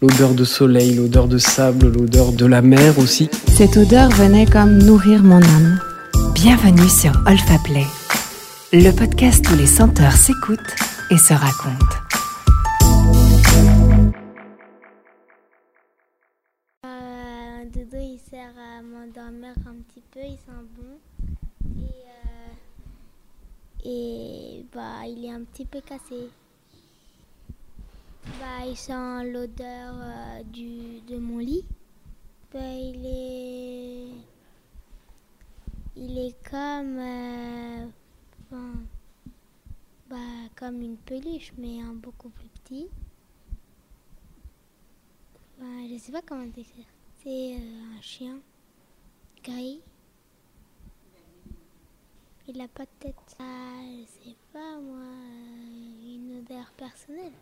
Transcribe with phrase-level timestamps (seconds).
[0.00, 3.28] L'odeur de soleil, l'odeur de sable, l'odeur de la mer aussi.
[3.48, 5.80] Cette odeur venait comme nourrir mon âme.
[6.34, 7.84] Bienvenue sur Olfaplay,
[8.72, 10.76] le podcast où les senteurs s'écoutent
[11.10, 11.96] et se racontent.
[16.86, 21.00] Euh, dodo, il sert à m'endormir un petit peu, il sent bon.
[21.76, 22.04] Et,
[23.84, 26.30] euh, et bah, il est un petit peu cassé.
[28.36, 31.64] Bah, il sent l'odeur euh, de mon lit.
[32.52, 34.12] Bah, il est.
[35.96, 36.98] Il est comme.
[36.98, 37.86] euh,
[40.08, 40.16] bah,
[40.56, 42.88] comme une peluche, mais un beaucoup plus petit.
[45.58, 46.86] Bah, je sais pas comment décrire.
[47.22, 48.38] C'est euh, un chien
[49.42, 49.80] gris.
[52.46, 53.36] Il a pas de tête.
[53.40, 55.04] Ah, je sais pas moi,
[56.04, 57.32] une odeur personnelle.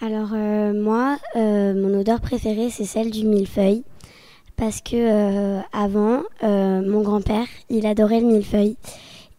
[0.00, 3.82] Alors euh, moi, euh, mon odeur préférée, c'est celle du millefeuille.
[4.56, 8.76] Parce que euh, avant, mon grand-père, il adorait le millefeuille.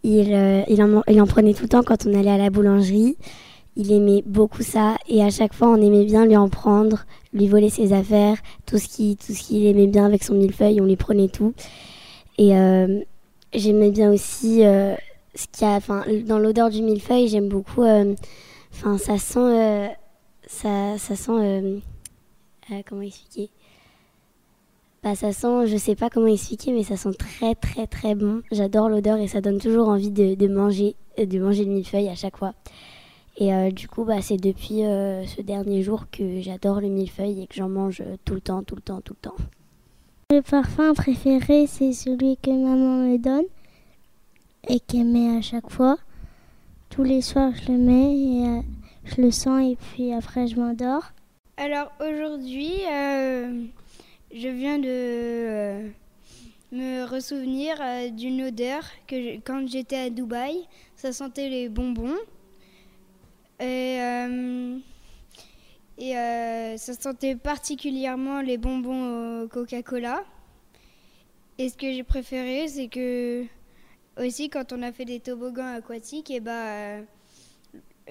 [0.03, 0.33] Il,
[0.81, 3.17] en, prenait tout le temps quand on allait à la boulangerie.
[3.75, 7.47] Il aimait beaucoup ça et à chaque fois, on aimait bien lui en prendre, lui
[7.47, 11.53] voler ses affaires, tout ce qu'il aimait bien avec son millefeuille, on lui prenait tout.
[12.37, 12.51] Et
[13.53, 15.79] j'aimais bien aussi ce qu'il y a,
[16.25, 17.83] dans l'odeur du millefeuille, j'aime beaucoup.
[17.83, 19.89] Enfin, ça sent,
[20.49, 21.79] ça, ça sent, euh,
[22.71, 23.49] euh, comment expliquer?
[25.03, 28.41] Bah, ça sent, je sais pas comment expliquer, mais ça sent très très très bon.
[28.51, 32.09] J'adore l'odeur et ça donne toujours envie de, de manger, euh, de manger le millefeuille
[32.09, 32.53] à chaque fois.
[33.37, 37.43] Et euh, du coup, bah, c'est depuis euh, ce dernier jour que j'adore le millefeuille
[37.43, 39.37] et que j'en mange euh, tout le temps, tout le temps, tout le temps.
[40.31, 43.45] Le parfum préféré, c'est celui que maman me donne
[44.67, 45.97] et qu'elle met à chaque fois.
[46.89, 48.61] Tous les soirs, je le mets et euh,
[49.03, 51.11] je le sens et puis après, je m'endors.
[51.57, 53.65] Alors aujourd'hui, euh,
[54.33, 55.89] je viens de euh,
[56.71, 62.17] me ressouvenir euh, d'une odeur que quand j'étais à Dubaï, ça sentait les bonbons.
[63.61, 63.97] Et,
[65.97, 66.13] et
[66.77, 70.23] ça sentait particulièrement les bonbons au Coca-Cola.
[71.57, 73.43] Et ce que j'ai préféré, c'est que
[74.17, 77.01] aussi quand on a fait des toboggans aquatiques, et bah, euh,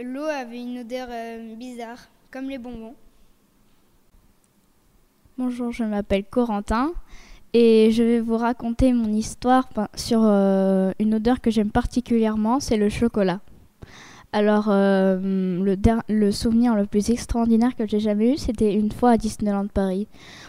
[0.03, 1.99] l'eau avait une odeur euh, bizarre,
[2.31, 2.95] comme les bonbons.
[5.37, 6.93] Bonjour, je m'appelle Corentin
[7.55, 12.77] et je vais vous raconter mon histoire sur euh, une odeur que j'aime particulièrement, c'est
[12.77, 13.41] le chocolat.
[14.33, 15.59] Alors, euh,
[16.09, 20.07] le, souvenir le plus extraordinaire que j'ai jamais eu, c'était une fois à Disneyland Paris.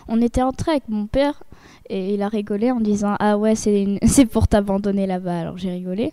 [0.09, 1.43] On était entré avec mon père
[1.89, 5.39] et il a rigolé en disant Ah ouais, c'est pour t'abandonner là-bas.
[5.39, 6.11] Alors j'ai rigolé.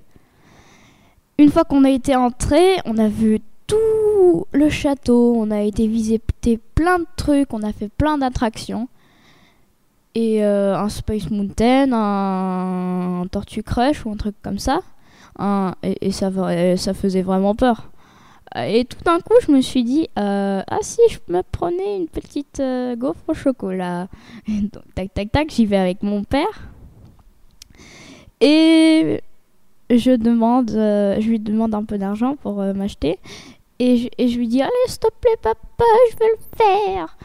[1.38, 5.86] Une fois qu'on a été entré, on a vu tout le château, on a été
[5.86, 8.88] visiter plein de trucs, on a fait plein d'attractions.
[10.14, 14.80] Et euh, un Space Mountain, un, Tortue Crush ou un truc comme ça.
[15.82, 16.30] Et ça,
[16.94, 17.90] faisait vraiment peur.
[18.56, 22.08] Et tout d'un coup, je me suis dit, euh, ah si, je me prenais une
[22.08, 24.08] petite euh, gaufre au chocolat.
[24.48, 26.70] Donc, tac, tac, tac, j'y vais avec mon père.
[28.40, 29.20] Et
[29.90, 33.18] je demande, euh, je lui demande un peu d'argent pour euh, m'acheter.
[33.78, 37.18] Et je, lui dis, allez, s'il te plaît, papa, je veux le faire.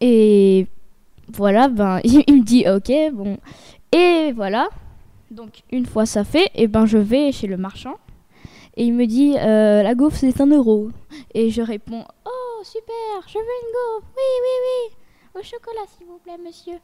[0.00, 0.66] Et
[1.32, 3.38] voilà, ben, il, il me dit, ok, bon.
[3.92, 4.68] Et voilà.
[5.30, 7.94] Donc, une fois ça fait, et ben, je vais chez le marchand.
[8.76, 10.90] Et il me dit, euh, la gaufre, c'est un euro.
[11.32, 14.06] Et je réponds, oh, super, je veux une gaufre.
[14.14, 15.40] Oui, oui, oui.
[15.40, 16.78] Au chocolat, s'il vous plaît, monsieur.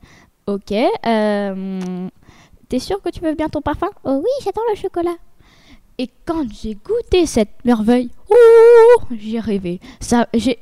[0.46, 0.72] Ok.
[2.72, 3.90] T'es sûr que tu veux bien ton parfum?
[4.02, 5.16] Oh oui, j'adore le chocolat.
[5.98, 9.78] Et quand j'ai goûté cette merveille, oh, j'ai rêvé.
[10.00, 10.56] Ça, j'ai,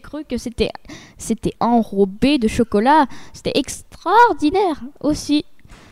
[0.00, 0.72] cru que c'était,
[1.16, 3.06] c'était enrobé de chocolat.
[3.32, 5.44] C'était extraordinaire aussi.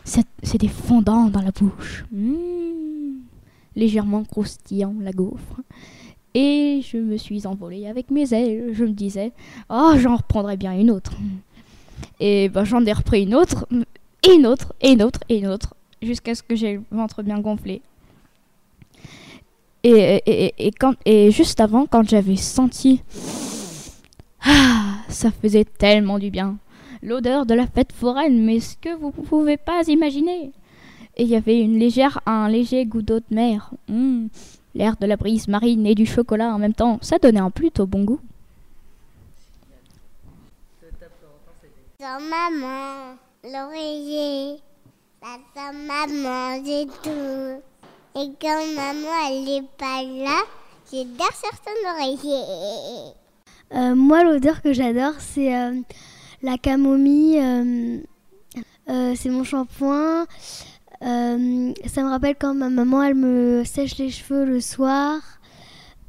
[0.03, 2.03] C'est, c'était fondant dans la bouche.
[2.11, 3.21] Mmh.
[3.77, 5.61] Légèrement croustillant la gaufre.
[6.33, 8.73] Et je me suis envolée avec mes ailes.
[8.73, 9.31] Je me disais,
[9.69, 11.13] oh, j'en reprendrai bien une autre.
[12.19, 13.65] Et ben, j'en ai repris une autre,
[14.23, 17.23] et une autre, et une autre, et une autre, jusqu'à ce que j'ai le ventre
[17.23, 17.81] bien gonflé.
[19.83, 23.01] Et, et, et, quand, et juste avant, quand j'avais senti...
[24.45, 26.57] Ah, ça faisait tellement du bien.
[27.01, 30.51] L'odeur de la fête foraine, mais ce que vous ne pouvez pas imaginer.
[31.15, 33.71] Et il y avait une légère, un léger goût d'eau de mer.
[33.87, 34.27] Mmh.
[34.75, 37.85] L'air de la brise marine et du chocolat en même temps, ça donnait un plutôt
[37.85, 38.19] bon goût.
[41.99, 44.59] Maman, l'oreiller,
[45.21, 47.61] ça sent maman, c'est tout.
[48.15, 50.43] Et quand maman elle est pas là,
[50.91, 53.13] j'ai sur son oreiller.
[53.73, 55.73] Euh, moi, l'odeur que j'adore, c'est euh,
[56.41, 57.39] la camomille.
[58.89, 60.25] euh, c'est mon shampoing.
[61.01, 65.19] Ça me rappelle quand ma maman, elle me sèche les cheveux le soir.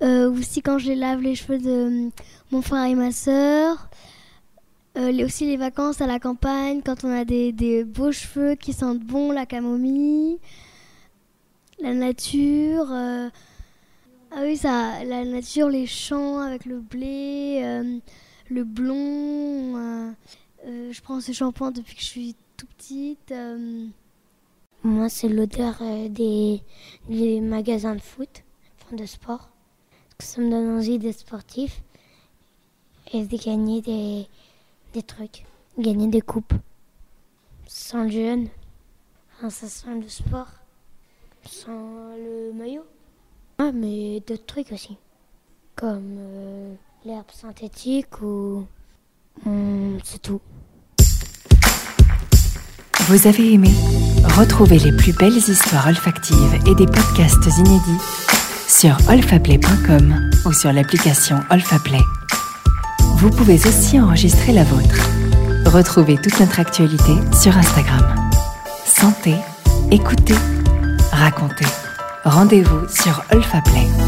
[0.02, 2.10] Euh, aussi quand je lave les cheveux de
[2.50, 3.88] mon frère et ma sœur.
[5.04, 9.00] Euh, aussi les vacances à la campagne, quand on a des, beaux cheveux qui sentent
[9.00, 10.38] bon, la camomille.
[11.80, 12.90] La nature.
[12.90, 13.28] euh,
[14.30, 17.98] ah oui, ça, la nature, les champs avec le blé, euh,
[18.48, 20.14] le blond.
[20.66, 23.34] je prends ce shampoing depuis que je suis tout petite.
[24.82, 26.60] Moi, c'est l'odeur des,
[27.40, 28.42] magasins de foot,
[28.80, 29.50] enfin de sport.
[30.18, 31.82] Que ça me donne envie d'être sportif
[33.12, 34.28] et de gagner des,
[34.94, 35.44] des trucs,
[35.76, 36.54] gagner des coupes.
[37.66, 38.48] Sent le jeune,
[39.50, 40.46] ça le sport,
[41.44, 42.84] sent le maillot.
[43.58, 44.96] Ah, mais d'autres trucs aussi,
[45.74, 46.74] comme euh,
[47.04, 48.66] l'herbe synthétique ou.
[49.44, 50.40] Hum, c'est tout.
[53.08, 53.70] Vous avez aimé
[54.38, 58.00] Retrouvez les plus belles histoires olfactives et des podcasts inédits
[58.68, 62.00] sur olfaplay.com ou sur l'application Olfaplay.
[63.16, 65.08] Vous pouvez aussi enregistrer la vôtre.
[65.66, 68.30] Retrouvez toute notre actualité sur Instagram.
[68.84, 69.36] Sentez,
[69.90, 70.34] écoutez,
[71.12, 71.66] racontez.
[72.24, 74.03] Rendez-vous sur Olfaplay.